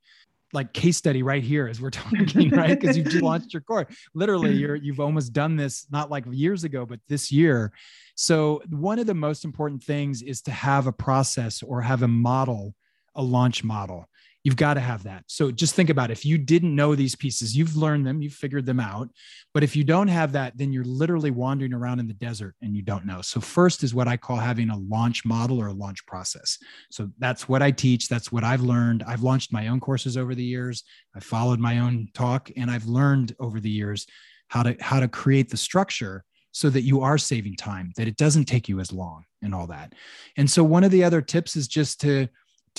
[0.51, 2.79] like case study right here as we're talking, right?
[2.79, 3.87] Because you've launched your core.
[4.15, 7.71] Literally, you're you've almost done this not like years ago, but this year.
[8.15, 12.07] So one of the most important things is to have a process or have a
[12.07, 12.73] model,
[13.13, 14.09] a launch model.
[14.43, 15.25] You've got to have that.
[15.27, 16.13] So just think about it.
[16.13, 19.09] if you didn't know these pieces, you've learned them, you've figured them out.
[19.53, 22.73] But if you don't have that, then you're literally wandering around in the desert and
[22.73, 23.21] you don't know.
[23.21, 26.57] So, first is what I call having a launch model or a launch process.
[26.89, 28.07] So, that's what I teach.
[28.07, 29.03] That's what I've learned.
[29.03, 30.83] I've launched my own courses over the years.
[31.15, 34.07] I've followed my own talk and I've learned over the years
[34.47, 38.17] how to how to create the structure so that you are saving time, that it
[38.17, 39.93] doesn't take you as long and all that.
[40.37, 42.27] And so one of the other tips is just to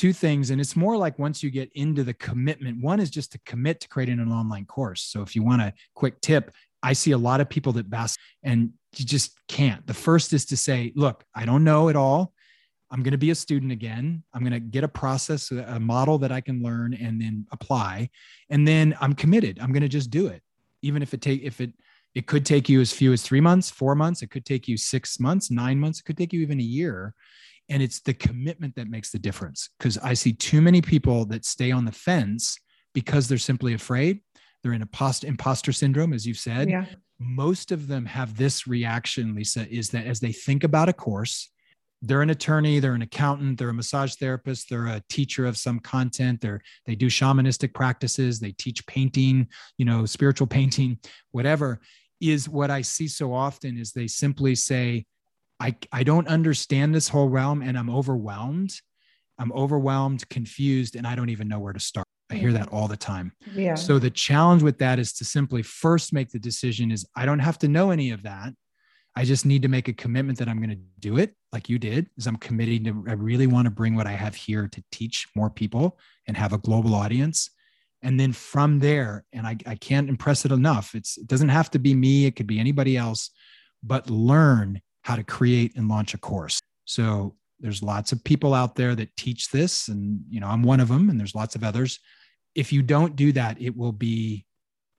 [0.00, 3.32] two things and it's more like once you get into the commitment one is just
[3.32, 5.02] to commit to creating an online course.
[5.02, 8.18] So if you want a quick tip i see a lot of people that best
[8.42, 9.86] and you just can't.
[9.86, 12.32] The first is to say look i don't know it all.
[12.90, 14.24] I'm going to be a student again.
[14.32, 18.08] I'm going to get a process a model that i can learn and then apply
[18.48, 19.58] and then i'm committed.
[19.60, 20.42] I'm going to just do it.
[20.80, 21.74] Even if it take if it
[22.14, 24.78] it could take you as few as three months four months it could take you
[24.78, 27.14] six months nine months it could take you even a year
[27.70, 31.44] and it's the commitment that makes the difference because i see too many people that
[31.44, 32.58] stay on the fence
[32.92, 34.20] because they're simply afraid
[34.62, 36.84] they're in imposter, imposter syndrome as you've said yeah.
[37.18, 41.50] most of them have this reaction lisa is that as they think about a course
[42.02, 45.78] they're an attorney they're an accountant they're a massage therapist they're a teacher of some
[45.78, 49.46] content they're they do shamanistic practices they teach painting
[49.78, 50.98] you know spiritual painting
[51.30, 51.80] whatever
[52.20, 55.04] is what i see so often is they simply say
[55.60, 58.72] I, I don't understand this whole realm and I'm overwhelmed.
[59.38, 62.06] I'm overwhelmed, confused, and I don't even know where to start.
[62.30, 63.32] I hear that all the time.
[63.54, 63.74] Yeah.
[63.74, 67.40] So the challenge with that is to simply first make the decision is I don't
[67.40, 68.52] have to know any of that.
[69.16, 71.78] I just need to make a commitment that I'm going to do it like you
[71.78, 74.84] did is I'm committing to I really want to bring what I have here to
[74.92, 77.50] teach more people and have a global audience.
[78.02, 80.94] And then from there, and I, I can't impress it enough.
[80.94, 83.30] It's it doesn't have to be me, it could be anybody else,
[83.82, 86.60] but learn how to create and launch a course.
[86.84, 90.80] So there's lots of people out there that teach this and you know I'm one
[90.80, 91.98] of them and there's lots of others.
[92.54, 94.46] If you don't do that, it will be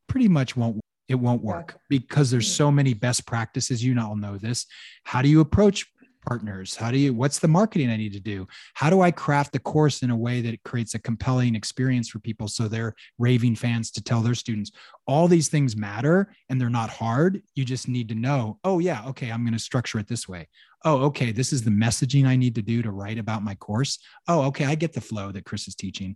[0.08, 2.58] pretty much won't it won't work because there's hmm.
[2.58, 4.66] so many best practices you all know this.
[5.04, 5.86] How do you approach
[6.22, 6.76] partners?
[6.76, 8.48] How do you, what's the marketing I need to do?
[8.74, 12.20] How do I craft the course in a way that creates a compelling experience for
[12.20, 14.72] people so they're raving fans to tell their students?
[15.08, 17.42] All these things matter and they're not hard.
[17.56, 20.48] You just need to know, oh, yeah, okay, I'm going to structure it this way.
[20.84, 24.00] Oh, okay, this is the messaging I need to do to write about my course.
[24.28, 26.16] Oh, okay, I get the flow that Chris is teaching.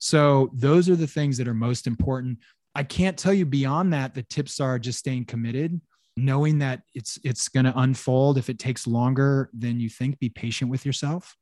[0.00, 2.38] So those are the things that are most important.
[2.74, 4.14] I can't tell you beyond that.
[4.14, 5.80] The tips are just staying committed
[6.16, 10.28] knowing that it's it's going to unfold if it takes longer than you think be
[10.28, 11.36] patient with yourself.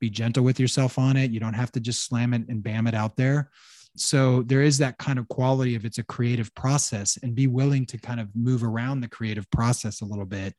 [0.00, 1.30] Be gentle with yourself on it.
[1.30, 3.50] You don't have to just slam it and bam it out there.
[3.96, 7.86] So there is that kind of quality of it's a creative process and be willing
[7.86, 10.54] to kind of move around the creative process a little bit.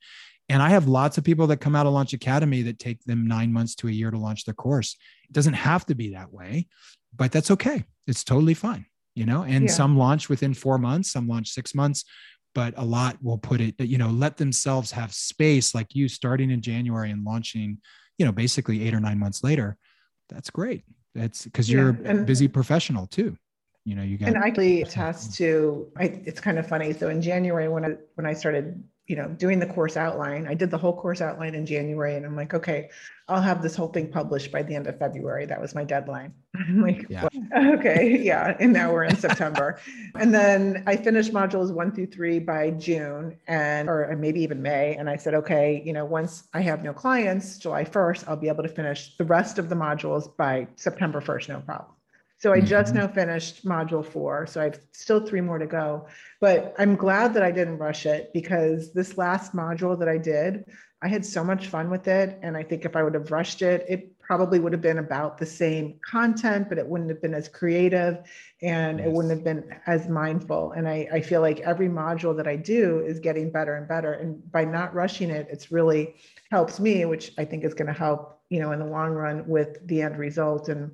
[0.49, 3.27] And i have lots of people that come out of launch academy that take them
[3.27, 4.95] nine months to a year to launch their course.
[5.30, 6.67] It doesn't have to be that way
[7.15, 7.84] but that's okay.
[8.06, 9.41] It's totally fine you know?
[9.41, 9.71] And yeah.
[9.71, 12.06] some launch within four months some launch six months
[12.58, 16.10] but a lot will put it that, you know let themselves have space like you
[16.10, 17.78] starting in january and launching
[18.17, 19.78] you know basically eight or nine months later
[20.30, 20.84] that's great.
[21.15, 23.38] That's because you're a busy professional too.
[23.86, 26.91] You know you got and i actually attest to I, it's kind of funny.
[26.93, 30.48] So in january when i when i started you know, doing the course outline.
[30.48, 32.89] I did the whole course outline in January and I'm like, okay,
[33.30, 35.46] I'll have this whole thing published by the end of February.
[35.46, 36.34] That was my deadline.
[36.56, 37.28] I'm like, yeah.
[37.58, 38.58] okay, yeah.
[38.60, 39.80] And now we're in September.
[40.15, 44.96] and then I finished modules one through three by June and, or maybe even May.
[44.96, 48.50] And I said, okay, you know, once I have no clients, July 1st, I'll be
[48.50, 51.96] able to finish the rest of the modules by September 1st, no problem.
[52.39, 53.04] So I just mm-hmm.
[53.04, 54.45] now finished module four.
[54.45, 56.08] So I've still three more to go.
[56.39, 60.65] But I'm glad that I didn't rush it because this last module that I did,
[61.02, 62.38] I had so much fun with it.
[62.41, 65.38] And I think if I would have rushed it, it probably would have been about
[65.38, 68.17] the same content, but it wouldn't have been as creative
[68.62, 70.73] and it wouldn't have been as mindful.
[70.73, 74.13] And I, I feel like every module that I do is getting better and better.
[74.13, 76.15] And by not rushing it, it's really
[76.52, 79.47] helps me, which I think is going to help, you know, in the long run
[79.47, 80.67] with the end result.
[80.67, 80.91] And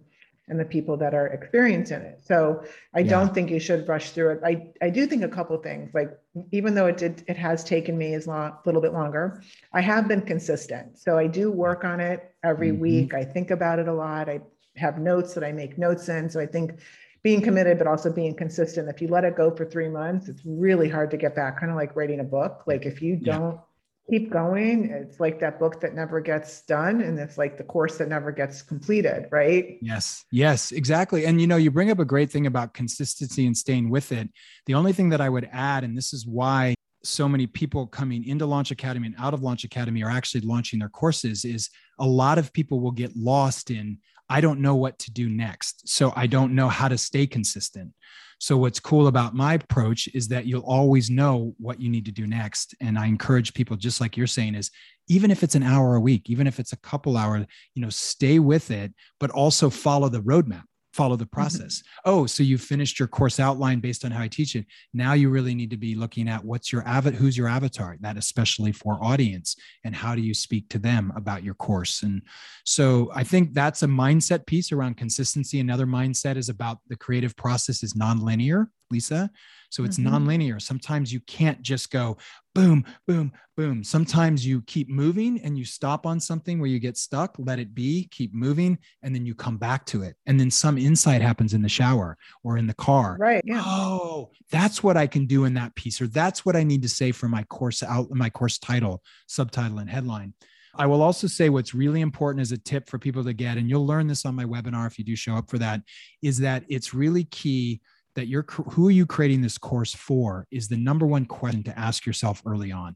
[0.49, 2.19] and the people that are experiencing it.
[2.23, 3.10] So I yeah.
[3.10, 4.41] don't think you should rush through it.
[4.43, 6.17] I, I do think a couple things, like
[6.51, 9.82] even though it did, it has taken me as long, a little bit longer, I
[9.82, 10.97] have been consistent.
[10.97, 12.82] So I do work on it every mm-hmm.
[12.82, 13.13] week.
[13.13, 14.27] I think about it a lot.
[14.27, 14.41] I
[14.75, 16.29] have notes that I make notes in.
[16.29, 16.79] So I think
[17.21, 18.89] being committed, but also being consistent.
[18.89, 21.71] If you let it go for three months, it's really hard to get back, kind
[21.71, 22.63] of like writing a book.
[22.67, 23.62] Like if you don't
[24.09, 24.89] keep going.
[24.89, 28.31] It's like that book that never gets done, and it's like the course that never
[28.31, 29.77] gets completed, right?
[29.81, 31.25] Yes, yes, exactly.
[31.25, 34.29] And you know, you bring up a great thing about consistency and staying with it.
[34.65, 38.25] The only thing that I would add, and this is why so many people coming
[38.25, 42.07] into Launch Academy and out of Launch Academy are actually launching their courses, is a
[42.07, 43.97] lot of people will get lost in,
[44.33, 45.87] I don't know what to do next.
[45.87, 47.93] So I don't know how to stay consistent.
[48.39, 52.11] So, what's cool about my approach is that you'll always know what you need to
[52.11, 52.73] do next.
[52.81, 54.71] And I encourage people, just like you're saying, is
[55.07, 57.89] even if it's an hour a week, even if it's a couple hour, you know,
[57.89, 60.63] stay with it, but also follow the roadmap
[60.93, 61.34] follow the mm-hmm.
[61.34, 61.79] process.
[61.79, 62.10] Mm-hmm.
[62.10, 64.65] Oh, so you finished your course outline based on how I teach it.
[64.93, 68.17] Now you really need to be looking at what's your avatar, who's your avatar, that
[68.17, 72.03] especially for audience, and how do you speak to them about your course.
[72.03, 72.21] And
[72.63, 75.60] so I think that's a mindset piece around consistency.
[75.60, 79.29] Another mindset is about the creative process is nonlinear, Lisa.
[79.73, 80.13] So it's mm-hmm.
[80.13, 80.62] nonlinear.
[80.62, 82.15] Sometimes you can't just go
[82.53, 83.83] boom, boom, boom.
[83.83, 87.73] Sometimes you keep moving and you stop on something where you get stuck, let it
[87.73, 90.15] be, keep moving, and then you come back to it.
[90.27, 93.17] And then some insight happens in the shower or in the car.
[93.19, 93.41] Right.
[93.43, 93.63] Yeah.
[93.65, 96.89] Oh, that's what I can do in that piece, or that's what I need to
[96.89, 100.36] say for my course out, my course title, subtitle, and headline.
[100.75, 103.67] I will also say what's really important as a tip for people to get, and
[103.67, 105.81] you'll learn this on my webinar if you do show up for that,
[106.21, 107.81] is that it's really key
[108.15, 111.78] that you're who are you creating this course for is the number one question to
[111.78, 112.95] ask yourself early on.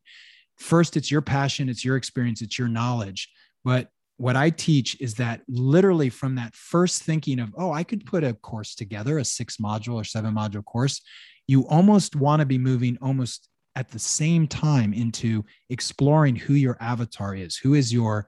[0.57, 3.29] First, it's your passion, it's your experience, it's your knowledge.
[3.63, 8.05] But what I teach is that literally from that first thinking of, oh, I could
[8.05, 11.01] put a course together, a six module or seven module course,
[11.45, 16.77] you almost want to be moving almost at the same time into exploring who your
[16.81, 18.27] avatar is, who is your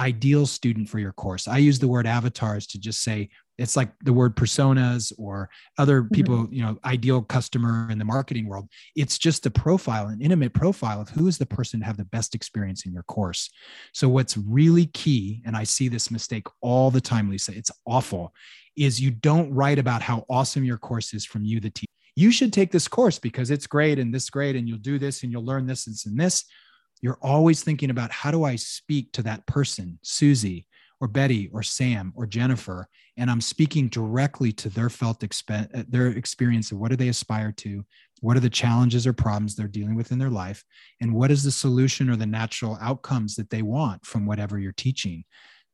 [0.00, 1.46] ideal student for your course.
[1.46, 3.28] I use the word avatars to just say
[3.60, 6.14] it's like the word personas or other mm-hmm.
[6.14, 8.68] people you know ideal customer in the marketing world.
[8.96, 12.04] It's just a profile an intimate profile of who is the person to have the
[12.04, 13.50] best experience in your course.
[13.92, 18.32] So what's really key and i see this mistake all the time lisa it's awful
[18.76, 22.30] is you don't write about how awesome your course is from you the teacher you
[22.30, 25.32] should take this course because it's great and this great and you'll do this and
[25.32, 26.44] you'll learn this and this and this.
[27.00, 30.66] You're always thinking about how do i speak to that person susie
[31.00, 35.84] or Betty or Sam or Jennifer, and I'm speaking directly to their felt exp- uh,
[35.88, 37.84] their experience of what do they aspire to,
[38.20, 40.62] what are the challenges or problems they're dealing with in their life,
[41.00, 44.72] and what is the solution or the natural outcomes that they want from whatever you're
[44.72, 45.24] teaching.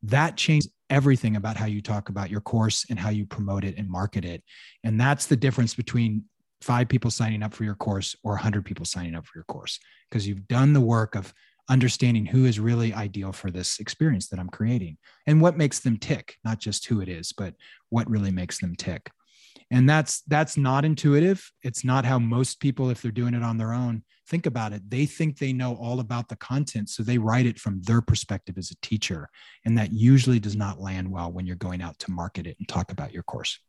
[0.03, 3.77] That changes everything about how you talk about your course and how you promote it
[3.77, 4.45] and market it.
[4.85, 6.25] And that's the difference between
[6.61, 9.79] five people signing up for your course or 100 people signing up for your course
[10.09, 11.35] because you've done the work of
[11.69, 15.97] understanding who is really ideal for this experience that I'm creating and what makes them
[15.97, 17.55] tick, not just who it is, but
[17.91, 19.11] what really makes them tick.
[19.71, 21.51] And that's that's not intuitive.
[21.63, 24.83] It's not how most people if they're doing it on their own think about it.
[24.91, 28.59] They think they know all about the content, so they write it from their perspective
[28.59, 29.29] as a teacher,
[29.65, 32.69] and that usually does not land well when you're going out to market it and
[32.69, 33.61] talk about your course.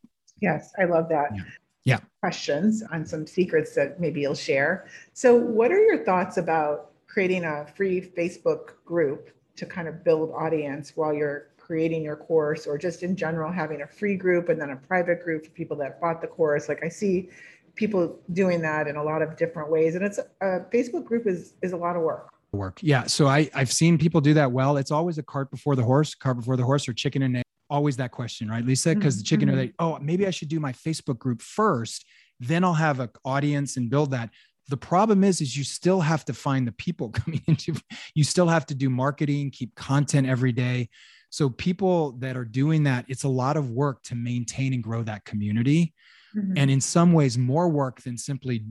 [0.42, 1.30] Yes, I love that.
[1.36, 1.44] Yeah
[1.88, 2.00] yeah.
[2.20, 4.88] questions on some secrets that maybe you'll share.
[5.14, 10.32] So, what are your thoughts about creating a free Facebook group to kind of build
[10.32, 14.62] audience while you're creating your course or just in general having a free group and
[14.62, 16.70] then a private group for people that bought the course.
[16.70, 17.30] Like i see
[17.76, 21.54] people doing that in a lot of different ways and it's a facebook group is
[21.62, 22.30] is a lot of work.
[22.54, 22.80] Work.
[22.82, 24.78] Yeah so i i've seen people do that well.
[24.78, 27.44] It's always a cart before the horse cart before the horse or chicken and egg
[27.70, 28.96] always that question right lisa?
[28.96, 29.20] Because mm-hmm.
[29.20, 29.58] the chicken mm-hmm.
[29.58, 32.06] are like oh maybe i should do my facebook group first
[32.40, 34.30] then i'll have an audience and build that
[34.68, 37.76] the problem is is you still have to find the people coming into
[38.14, 40.90] you still have to do marketing keep content every day.
[41.30, 45.04] So people that are doing that it's a lot of work to maintain and grow
[45.04, 45.94] that community.
[46.36, 46.58] Mm-hmm.
[46.58, 48.66] and in some ways more work than simply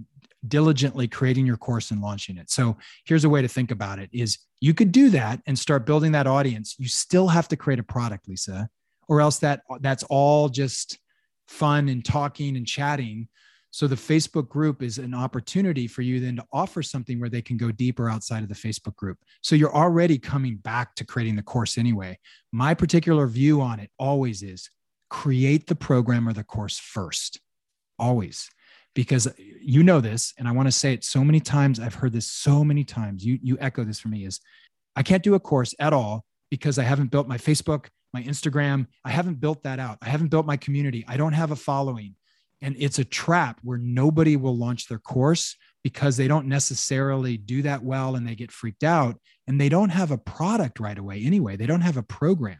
[0.46, 2.50] diligently creating your course and launching it.
[2.50, 5.86] So here's a way to think about it is you could do that and start
[5.86, 6.76] building that audience.
[6.78, 8.68] You still have to create a product lisa
[9.08, 10.98] or else that that's all just
[11.48, 13.28] fun and talking and chatting
[13.76, 17.42] so the Facebook group is an opportunity for you then to offer something where they
[17.42, 19.18] can go deeper outside of the Facebook group.
[19.42, 22.18] So you're already coming back to creating the course anyway.
[22.52, 24.70] My particular view on it always is
[25.10, 27.38] create the program or the course first.
[27.98, 28.48] Always.
[28.94, 29.28] Because
[29.60, 31.78] you know this, and I want to say it so many times.
[31.78, 33.26] I've heard this so many times.
[33.26, 34.40] You you echo this for me is
[34.96, 38.86] I can't do a course at all because I haven't built my Facebook, my Instagram.
[39.04, 39.98] I haven't built that out.
[40.00, 41.04] I haven't built my community.
[41.06, 42.14] I don't have a following.
[42.62, 47.62] And it's a trap where nobody will launch their course because they don't necessarily do
[47.62, 51.22] that well and they get freaked out and they don't have a product right away
[51.24, 51.56] anyway.
[51.56, 52.58] They don't have a program.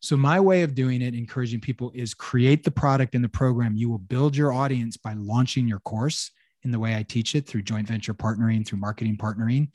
[0.00, 3.76] So, my way of doing it, encouraging people, is create the product and the program.
[3.76, 6.32] You will build your audience by launching your course
[6.64, 9.68] in the way I teach it through joint venture partnering, through marketing partnering.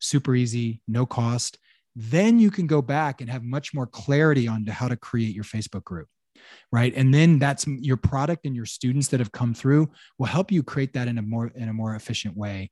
[0.00, 1.58] super easy, no cost.
[1.96, 5.44] Then you can go back and have much more clarity on how to create your
[5.44, 6.08] Facebook group
[6.72, 6.92] right?
[6.94, 10.62] And then that's your product and your students that have come through will help you
[10.62, 12.70] create that in a more in a more efficient way.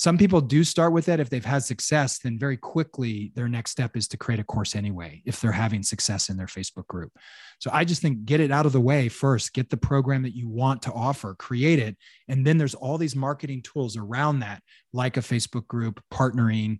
[0.00, 1.20] Some people do start with that.
[1.20, 4.74] If they've had success then very quickly their next step is to create a course
[4.74, 7.12] anyway if they're having success in their facebook group.
[7.58, 9.52] So i just think get it out of the way first.
[9.52, 11.98] Get the program that you want to offer create it.
[12.28, 14.62] And then there's all these marketing tools around that
[14.94, 16.78] like a facebook group partnering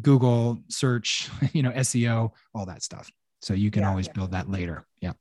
[0.00, 3.10] google search you know seo all that stuff.
[3.42, 4.12] So you can yeah, always yeah.
[4.12, 4.86] build that later.
[5.00, 5.14] Yeah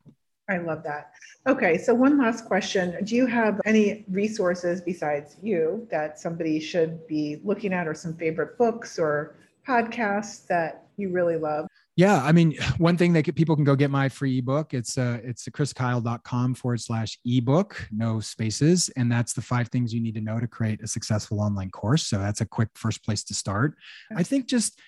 [0.49, 1.11] I love that.
[1.47, 3.03] Okay, so one last question.
[3.05, 8.15] Do you have any resources besides you that somebody should be looking at, or some
[8.15, 9.35] favorite books or
[9.67, 11.67] podcasts that you really love?
[11.95, 14.73] Yeah, I mean, one thing that people can go get my free ebook.
[14.73, 20.01] It's uh, it's chriskyle.com forward slash ebook, no spaces, and that's the five things you
[20.01, 22.07] need to know to create a successful online course.
[22.07, 23.75] So that's a quick first place to start.
[24.15, 24.79] I think just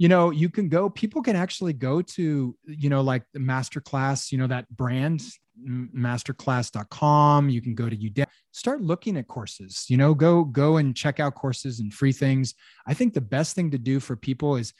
[0.00, 4.32] you know you can go people can actually go to you know like the masterclass
[4.32, 5.22] you know that brand
[5.68, 8.26] masterclass.com you can go to udemy.
[8.50, 12.54] Start looking at courses you know go go and check out courses and free things.
[12.86, 14.72] I think the best thing to do for people is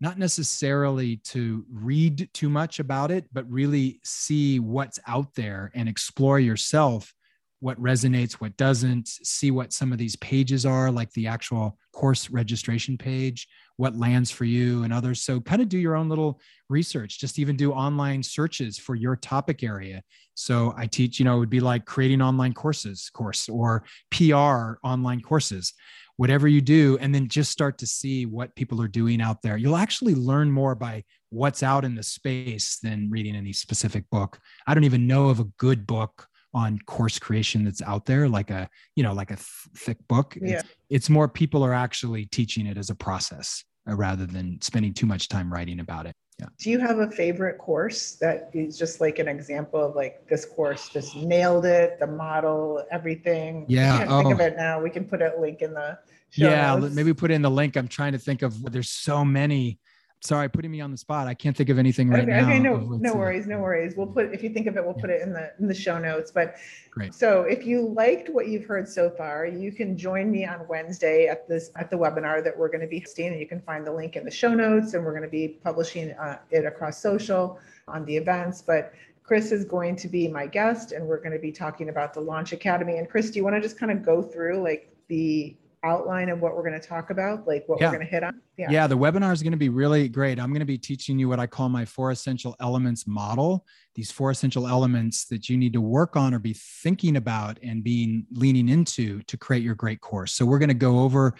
[0.00, 5.88] not necessarily to read too much about it but really see what's out there and
[5.88, 7.12] explore yourself
[7.60, 12.30] what resonates, what doesn't, see what some of these pages are, like the actual course
[12.30, 15.20] registration page, what lands for you and others.
[15.20, 19.16] So, kind of do your own little research, just even do online searches for your
[19.16, 20.02] topic area.
[20.34, 24.74] So, I teach, you know, it would be like creating online courses course or PR
[24.84, 25.72] online courses,
[26.16, 29.56] whatever you do, and then just start to see what people are doing out there.
[29.56, 34.38] You'll actually learn more by what's out in the space than reading any specific book.
[34.66, 38.50] I don't even know of a good book on course creation that's out there like
[38.50, 39.46] a you know like a th-
[39.76, 40.58] thick book yeah.
[40.58, 44.94] it's, it's, more people are actually teaching it as a process uh, rather than spending
[44.94, 48.78] too much time writing about it yeah do you have a favorite course that is
[48.78, 53.94] just like an example of like this course just nailed it the model everything yeah
[53.94, 54.22] I can't oh.
[54.22, 55.98] think of it now we can put a link in the
[56.34, 56.94] yeah notes.
[56.94, 59.78] maybe put in the link i'm trying to think of there's so many
[60.20, 61.26] sorry, putting me on the spot.
[61.28, 62.48] I can't think of anything right okay, now.
[62.48, 63.94] Okay, no, no worries, no worries.
[63.96, 65.00] We'll put if you think of it, we'll yeah.
[65.00, 66.30] put it in the in the show notes.
[66.30, 66.56] But
[66.90, 67.14] great.
[67.14, 71.26] So if you liked what you've heard so far, you can join me on Wednesday
[71.26, 73.86] at this at the webinar that we're going to be hosting, and you can find
[73.86, 74.94] the link in the show notes.
[74.94, 78.62] And we're going to be publishing uh, it across social on the events.
[78.62, 78.92] But
[79.22, 82.20] Chris is going to be my guest, and we're going to be talking about the
[82.20, 82.96] Launch Academy.
[82.98, 85.54] And Chris, do you want to just kind of go through like the
[85.84, 87.88] outline of what we're going to talk about, like what yeah.
[87.88, 88.40] we're going to hit on?
[88.56, 88.70] Yeah.
[88.70, 90.38] yeah, the webinar is going to be really great.
[90.38, 93.64] I'm going to be teaching you what I call my four essential elements model.
[93.94, 97.82] These four essential elements that you need to work on or be thinking about and
[97.82, 100.32] being leaning into to create your great course.
[100.32, 101.34] So we're going to go over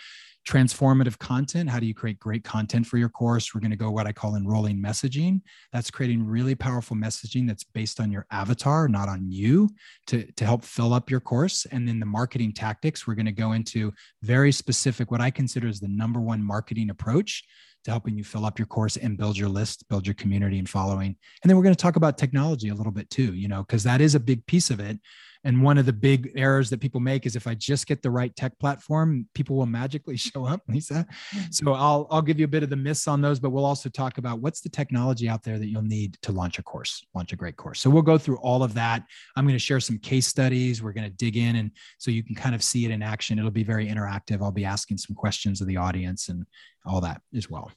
[0.48, 1.68] transformative content.
[1.68, 3.54] How do you create great content for your course?
[3.54, 5.42] We're going to go what I call enrolling messaging.
[5.72, 9.68] That's creating really powerful messaging that's based on your avatar, not on you,
[10.06, 11.66] to, to help fill up your course.
[11.70, 13.92] And then the marketing tactics, we're going to go into
[14.22, 17.44] very specific, what I consider is the number one marketing approach
[17.84, 20.68] to helping you fill up your course and build your list, build your community and
[20.68, 21.14] following.
[21.42, 23.82] And then we're going to talk about technology a little bit too, you know, because
[23.84, 24.98] that is a big piece of it.
[25.44, 28.10] And one of the big errors that people make is if I just get the
[28.10, 31.06] right tech platform, people will magically show up, Lisa.
[31.34, 31.46] Mm-hmm.
[31.50, 33.88] So I'll I'll give you a bit of the myths on those, but we'll also
[33.88, 37.32] talk about what's the technology out there that you'll need to launch a course, launch
[37.32, 37.80] a great course.
[37.80, 39.04] So we'll go through all of that.
[39.36, 40.82] I'm going to share some case studies.
[40.82, 43.38] We're going to dig in and so you can kind of see it in action.
[43.38, 44.42] It'll be very interactive.
[44.42, 46.46] I'll be asking some questions of the audience and
[46.84, 47.70] all that as well.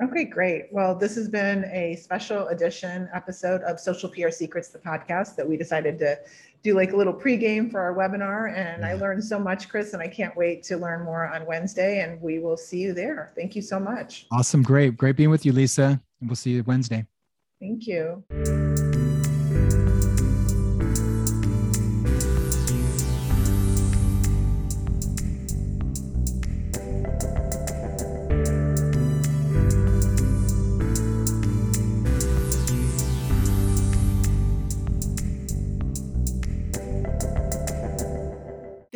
[0.00, 0.64] Okay, great.
[0.72, 5.48] Well, this has been a special edition episode of Social PR Secrets, the podcast that
[5.48, 6.18] we decided to
[6.62, 8.56] do like a little pregame for our webinar.
[8.56, 12.00] And I learned so much, Chris, and I can't wait to learn more on Wednesday.
[12.00, 13.32] And we will see you there.
[13.36, 14.26] Thank you so much.
[14.32, 14.62] Awesome.
[14.62, 14.96] Great.
[14.96, 16.00] Great being with you, Lisa.
[16.20, 17.06] And we'll see you Wednesday.
[17.60, 18.91] Thank you.